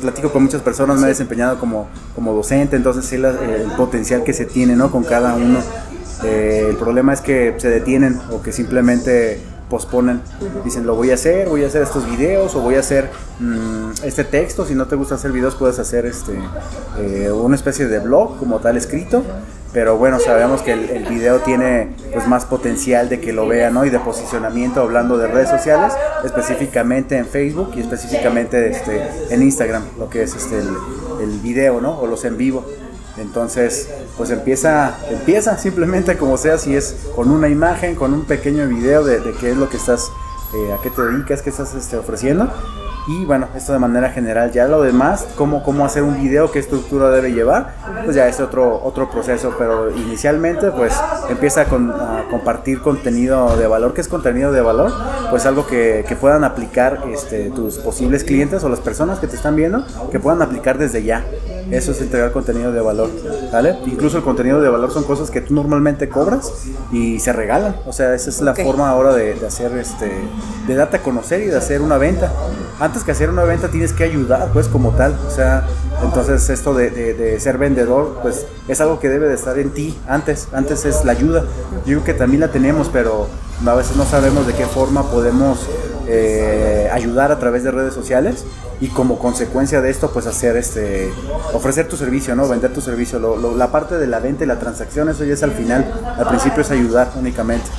platico 0.02 0.32
con 0.32 0.44
muchas 0.44 0.62
personas, 0.62 1.00
me 1.00 1.06
he 1.06 1.10
desempeñado 1.10 1.60
como, 1.60 1.88
como 2.14 2.34
docente, 2.34 2.76
entonces 2.76 3.06
sé 3.06 3.16
el 3.16 3.72
potencial 3.78 4.24
que 4.24 4.34
se 4.34 4.46
tiene, 4.46 4.76
¿no? 4.76 4.92
Con 4.92 5.06
cada 5.06 5.36
uno. 5.36 5.60
Eh, 6.24 6.68
el 6.70 6.78
problema 6.78 7.14
es 7.14 7.22
que 7.22 7.56
se 7.58 7.70
detienen 7.70 8.20
o 8.32 8.42
que 8.42 8.52
simplemente 8.52 9.40
posponen. 9.70 10.22
Dicen, 10.66 10.86
lo 10.86 10.96
voy 10.96 11.12
a 11.12 11.14
hacer, 11.14 11.48
voy 11.48 11.64
a 11.64 11.68
hacer 11.68 11.84
estos 11.84 12.10
videos 12.10 12.56
o 12.56 12.62
voy 12.62 12.76
a 12.76 12.80
hacer 12.80 13.10
mm, 13.40 13.92
este 14.04 14.24
texto. 14.24 14.66
Si 14.66 14.76
no 14.76 14.88
te 14.88 14.96
gusta 14.96 15.16
hacer 15.16 15.32
videos, 15.32 15.56
puedes 15.56 15.80
hacer 15.80 16.06
este 16.06 16.38
eh, 16.98 17.32
una 17.32 17.56
especie 17.56 17.88
de 17.88 18.00
blog 18.00 18.38
como 18.38 18.60
tal 18.60 18.76
escrito. 18.76 19.24
Pero 19.72 19.98
bueno, 19.98 20.20
sabemos 20.20 20.64
que 20.64 20.74
el, 20.74 21.06
video 21.06 21.42
tiene 21.42 21.96
pues 22.12 22.28
más 22.28 22.46
potencial 22.46 23.08
de 23.08 23.20
que 23.20 23.32
lo 23.34 23.48
vean, 23.48 23.76
¿no? 23.76 23.86
Y 23.86 23.92
de 23.92 24.00
posicionamiento 24.00 24.82
hablando 24.82 25.16
de 25.20 25.28
redes 25.28 25.50
sociales, 25.50 25.94
específicamente 26.26 27.16
en 27.20 27.28
Facebook 27.28 27.74
y 27.76 27.82
específicamente 27.82 28.72
este, 28.72 29.08
en 29.30 29.44
Instagram, 29.44 29.84
lo 30.00 30.10
que 30.10 30.24
es 30.24 30.36
este, 30.36 30.58
el, 30.58 30.70
el 31.22 31.40
video, 31.42 31.82
¿no? 31.82 32.00
O 32.00 32.08
los 32.08 32.26
en 32.26 32.38
vivo. 32.38 32.66
Entonces, 33.20 33.90
pues 34.18 34.30
empieza, 34.30 34.98
empieza 35.10 35.58
simplemente 35.58 36.18
como 36.18 36.38
sea, 36.38 36.58
si 36.58 36.76
es 36.76 37.08
con 37.16 37.32
una 37.32 37.50
imagen, 37.50 37.96
con 37.96 38.14
un 38.14 38.26
pequeño 38.26 38.68
video 38.68 39.04
de, 39.04 39.22
qué 39.40 39.52
es 39.52 39.58
lo 39.58 39.70
que 39.70 39.78
estás, 39.78 40.12
eh, 40.54 40.74
a 40.74 40.82
qué 40.82 40.90
te 40.90 41.02
dedicas, 41.02 41.42
qué 41.42 41.50
estás 41.50 41.74
este, 41.76 41.98
ofreciendo. 41.98 42.50
Y 43.08 43.26
bueno, 43.26 43.48
esto 43.56 43.74
de 43.74 43.80
manera 43.80 44.12
general. 44.12 44.52
Ya 44.52 44.68
lo 44.68 44.84
demás, 44.84 45.26
cómo, 45.36 45.64
cómo 45.64 45.84
hacer 45.84 46.04
un 46.04 46.22
video, 46.22 46.52
qué 46.52 46.60
estructura 46.60 47.10
debe 47.10 47.32
llevar, 47.32 47.74
pues 48.04 48.16
ya 48.16 48.28
es 48.28 48.40
otro, 48.40 48.80
otro 48.84 49.10
proceso. 49.10 49.56
Pero 49.58 49.90
inicialmente, 49.90 50.70
pues 50.70 50.94
empieza 51.28 51.66
con, 51.66 51.90
a 51.90 52.26
compartir 52.30 52.82
contenido 52.82 53.58
de 53.58 53.66
valor. 53.66 53.96
¿Qué 53.96 54.02
es 54.02 54.08
contenido 54.08 54.52
de 54.52 54.62
valor? 54.62 54.92
Pues 55.32 55.48
algo 55.48 55.66
que, 55.66 56.06
que 56.08 56.16
puedan 56.16 56.44
aplicar 56.44 57.04
este, 57.12 57.50
tus 57.50 57.80
posibles 57.80 58.24
clientes 58.24 58.64
o 58.64 58.70
las 58.70 58.80
personas 58.80 59.18
que 59.18 59.26
te 59.26 59.36
están 59.36 59.56
viendo, 59.56 59.84
que 60.12 60.20
puedan 60.20 60.44
aplicar 60.44 60.78
desde 60.78 61.02
ya. 61.02 61.26
Eso 61.72 61.92
es 61.92 62.02
entregar 62.02 62.32
contenido 62.32 62.72
de 62.72 62.82
valor, 62.82 63.10
¿vale? 63.52 63.78
Incluso 63.86 64.18
el 64.18 64.24
contenido 64.24 64.62
de 64.62 64.70
valor 64.70 64.92
son 64.92 65.04
cosas 65.04 65.30
que 65.30 65.42
tú 65.42 65.54
normalmente 65.54 66.10
cobras 66.10 66.52
y 66.92 67.20
se 67.20 67.32
regalan. 67.34 67.76
O 67.86 67.94
sea, 67.94 68.14
esa 68.16 68.30
es 68.30 68.42
la 68.42 68.56
forma 68.56 68.90
ahora 68.90 69.14
de, 69.14 69.36
de, 69.36 69.48
hacer, 69.48 69.78
este, 69.78 70.12
de 70.68 70.76
darte 70.76 70.98
a 70.98 71.04
conocer 71.04 71.42
y 71.42 71.46
de 71.46 71.58
hacer 71.58 71.82
una 71.82 71.98
venta. 71.98 72.32
Antes 72.80 73.04
que 73.04 73.12
hacer 73.12 73.30
una 73.30 73.44
venta 73.44 73.68
tienes 73.70 73.94
que 73.94 74.04
ayudar, 74.04 74.50
pues, 74.54 74.68
como 74.68 74.92
tal. 74.92 75.16
O 75.28 75.32
sea, 75.32 75.68
entonces 76.04 76.50
esto 76.50 76.74
de, 76.74 76.90
de, 76.90 77.40
ser 77.40 77.58
vendedor, 77.58 78.20
pues, 78.22 78.46
es 78.68 78.82
algo 78.82 79.00
que 79.00 79.10
debe 79.10 79.28
de 79.28 79.36
estar 79.36 79.58
en 79.60 79.72
ti 79.72 79.98
antes. 80.08 80.48
Antes 80.54 80.86
es 80.86 81.06
la 81.06 81.12
ayuda. 81.12 81.44
Yo 81.86 82.02
creo 82.02 82.04
que 82.04 82.14
también 82.14 82.42
la 82.42 82.50
tenemos, 82.50 82.90
pero 82.92 83.28
a 83.66 83.74
veces 83.76 83.96
no 83.96 84.06
sabemos 84.06 84.48
de 84.48 84.54
qué 84.54 84.66
forma 84.66 85.04
podemos 85.12 85.60
eh, 86.12 86.90
ayudar 86.92 87.32
a 87.32 87.40
través 87.40 87.64
de 87.64 87.72
redes 87.72 87.94
sociales 87.94 88.46
y 88.82 88.88
como 88.88 89.20
consecuencia 89.20 89.82
de 89.82 89.90
esto 89.90 90.12
pues 90.12 90.26
hacer 90.26 90.58
este 90.58 91.12
ofrecer 91.54 91.88
tu 91.88 91.98
servicio 91.98 92.36
no 92.36 92.48
vender 92.48 92.74
tu 92.74 92.82
servicio. 92.82 93.20
La 93.56 93.72
parte 93.72 93.98
de 93.98 94.08
la 94.08 94.20
venta 94.20 94.44
y 94.44 94.48
la 94.48 94.60
transacción 94.60 95.10
eso 95.10 95.24
ya 95.24 95.34
es 95.34 95.44
al 95.44 95.52
final. 95.52 95.86
Al 96.18 96.28
principio 96.28 96.62
es 96.62 96.72
ayudar 96.72 97.12
únicamente 97.16 97.70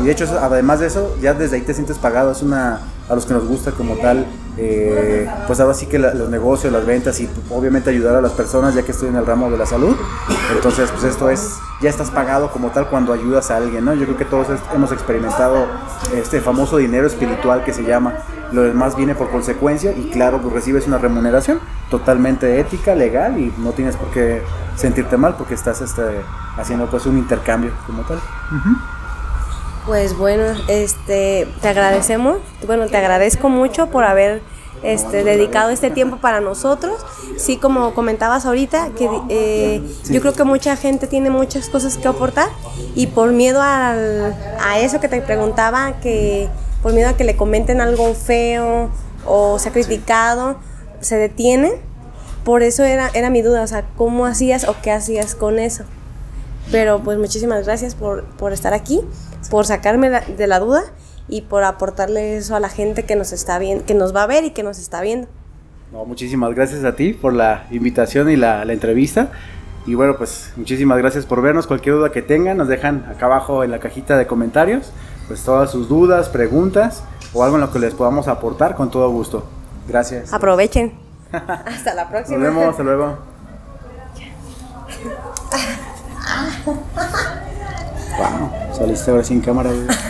y 0.00 0.04
de 0.04 0.12
hecho 0.12 0.26
además 0.40 0.80
de 0.80 0.86
eso 0.86 1.16
ya 1.20 1.34
desde 1.34 1.56
ahí 1.56 1.62
te 1.62 1.74
sientes 1.74 1.98
pagado. 1.98 2.32
Es 2.32 2.42
una 2.42 2.80
a 3.12 3.14
los 3.14 3.26
que 3.26 3.34
nos 3.34 3.46
gusta 3.46 3.72
como 3.72 3.96
tal 3.96 4.26
eh, 4.56 5.30
pues 5.46 5.60
ahora 5.60 5.74
sí 5.74 5.86
que 5.86 5.98
los 5.98 6.28
negocios 6.28 6.72
las 6.72 6.84
ventas 6.84 7.20
y 7.20 7.28
obviamente 7.50 7.90
ayudar 7.90 8.16
a 8.16 8.20
las 8.20 8.32
personas 8.32 8.74
ya 8.74 8.82
que 8.82 8.92
estoy 8.92 9.08
en 9.08 9.16
el 9.16 9.24
ramo 9.24 9.50
de 9.50 9.56
la 9.56 9.66
salud. 9.66 9.96
Entonces 10.54 10.90
pues 10.90 11.04
esto 11.04 11.30
es 11.30 11.56
ya 11.80 11.90
estás 11.90 12.10
pagado 12.10 12.50
como 12.50 12.70
tal 12.70 12.88
cuando 12.88 13.12
ayudas 13.12 13.50
a 13.50 13.56
alguien 13.56 13.84
no 13.84 13.94
yo 13.94 14.04
creo 14.04 14.16
que 14.16 14.24
todos 14.24 14.46
hemos 14.74 14.92
experimentado 14.92 15.66
este 16.14 16.40
famoso 16.40 16.76
dinero 16.76 17.06
espiritual 17.06 17.64
que 17.64 17.72
se 17.72 17.82
llama 17.82 18.14
lo 18.52 18.62
demás 18.62 18.96
viene 18.96 19.14
por 19.14 19.30
consecuencia 19.30 19.92
y 19.92 20.10
claro, 20.10 20.40
pues 20.40 20.54
recibes 20.54 20.86
una 20.86 20.98
remuneración 20.98 21.58
totalmente 21.90 22.60
ética, 22.60 22.94
legal 22.94 23.38
y 23.38 23.52
no 23.58 23.72
tienes 23.72 23.96
por 23.96 24.10
qué 24.10 24.42
sentirte 24.76 25.16
mal 25.16 25.34
porque 25.36 25.54
estás 25.54 25.80
este, 25.80 26.02
haciendo 26.56 26.86
pues 26.86 27.06
un 27.06 27.18
intercambio 27.18 27.72
como 27.86 28.02
tal. 28.02 28.18
Pues 29.86 30.16
bueno, 30.16 30.44
este, 30.68 31.48
te 31.60 31.68
agradecemos, 31.68 32.38
bueno, 32.66 32.86
te 32.86 32.96
agradezco 32.96 33.48
mucho 33.48 33.88
por 33.88 34.04
haber 34.04 34.40
este, 34.84 35.24
dedicado 35.24 35.70
este 35.70 35.90
tiempo 35.90 36.18
para 36.18 36.40
nosotros. 36.40 37.04
Sí, 37.36 37.56
como 37.56 37.92
comentabas 37.92 38.46
ahorita, 38.46 38.90
que 38.96 39.08
eh, 39.28 39.82
yo 40.08 40.20
creo 40.20 40.34
que 40.34 40.44
mucha 40.44 40.76
gente 40.76 41.08
tiene 41.08 41.30
muchas 41.30 41.68
cosas 41.68 41.96
que 41.96 42.06
aportar 42.06 42.48
y 42.94 43.08
por 43.08 43.32
miedo 43.32 43.60
al, 43.60 44.36
a 44.60 44.78
eso 44.78 45.00
que 45.00 45.08
te 45.08 45.20
preguntaba, 45.20 45.98
que 46.00 46.48
por 46.80 46.92
miedo 46.92 47.08
a 47.08 47.16
que 47.16 47.24
le 47.24 47.36
comenten 47.36 47.80
algo 47.80 48.14
feo 48.14 48.88
o 49.26 49.58
se 49.58 49.70
ha 49.70 49.72
criticado, 49.72 50.58
se 51.00 51.16
detienen. 51.16 51.72
Por 52.44 52.62
eso 52.62 52.84
era, 52.84 53.10
era 53.14 53.30
mi 53.30 53.42
duda, 53.42 53.62
o 53.62 53.66
sea, 53.66 53.84
¿cómo 53.96 54.26
hacías 54.26 54.68
o 54.68 54.76
qué 54.80 54.92
hacías 54.92 55.34
con 55.34 55.58
eso? 55.58 55.84
Pero 56.70 57.00
pues 57.00 57.18
muchísimas 57.18 57.64
gracias 57.64 57.96
por, 57.96 58.24
por 58.24 58.52
estar 58.52 58.74
aquí. 58.74 59.00
Por 59.50 59.66
sacarme 59.66 60.10
de 60.10 60.46
la 60.46 60.58
duda 60.58 60.82
y 61.28 61.42
por 61.42 61.64
aportarle 61.64 62.36
eso 62.36 62.56
a 62.56 62.60
la 62.60 62.68
gente 62.68 63.04
que 63.04 63.16
nos 63.16 63.32
está 63.32 63.58
viendo, 63.58 63.84
que 63.84 63.94
nos 63.94 64.14
va 64.14 64.24
a 64.24 64.26
ver 64.26 64.44
y 64.44 64.50
que 64.50 64.62
nos 64.62 64.78
está 64.78 65.00
viendo. 65.00 65.28
No, 65.92 66.04
muchísimas 66.04 66.54
gracias 66.54 66.84
a 66.84 66.96
ti 66.96 67.12
por 67.12 67.32
la 67.32 67.66
invitación 67.70 68.30
y 68.30 68.36
la, 68.36 68.64
la 68.64 68.72
entrevista. 68.72 69.30
Y 69.86 69.94
bueno, 69.94 70.16
pues 70.16 70.52
muchísimas 70.56 70.98
gracias 70.98 71.26
por 71.26 71.42
vernos. 71.42 71.66
Cualquier 71.66 71.96
duda 71.96 72.12
que 72.12 72.22
tengan, 72.22 72.56
nos 72.56 72.68
dejan 72.68 73.04
acá 73.10 73.26
abajo 73.26 73.64
en 73.64 73.70
la 73.70 73.78
cajita 73.78 74.16
de 74.16 74.26
comentarios, 74.26 74.92
pues 75.26 75.42
todas 75.42 75.70
sus 75.70 75.88
dudas, 75.88 76.28
preguntas 76.28 77.04
o 77.34 77.42
algo 77.42 77.56
en 77.56 77.62
lo 77.62 77.72
que 77.72 77.78
les 77.78 77.94
podamos 77.94 78.28
aportar 78.28 78.76
con 78.76 78.90
todo 78.90 79.10
gusto. 79.10 79.44
Gracias. 79.88 80.32
Aprovechen. 80.32 80.92
hasta 81.32 81.94
la 81.94 82.08
próxima. 82.08 82.38
Nos 82.38 82.46
vemos, 82.46 82.68
hasta 82.68 82.82
luego. 82.82 83.18
wow, 88.18 88.51
saliste 88.82 89.10
ahora 89.12 89.22
sin 89.22 89.40
cámara. 89.40 89.70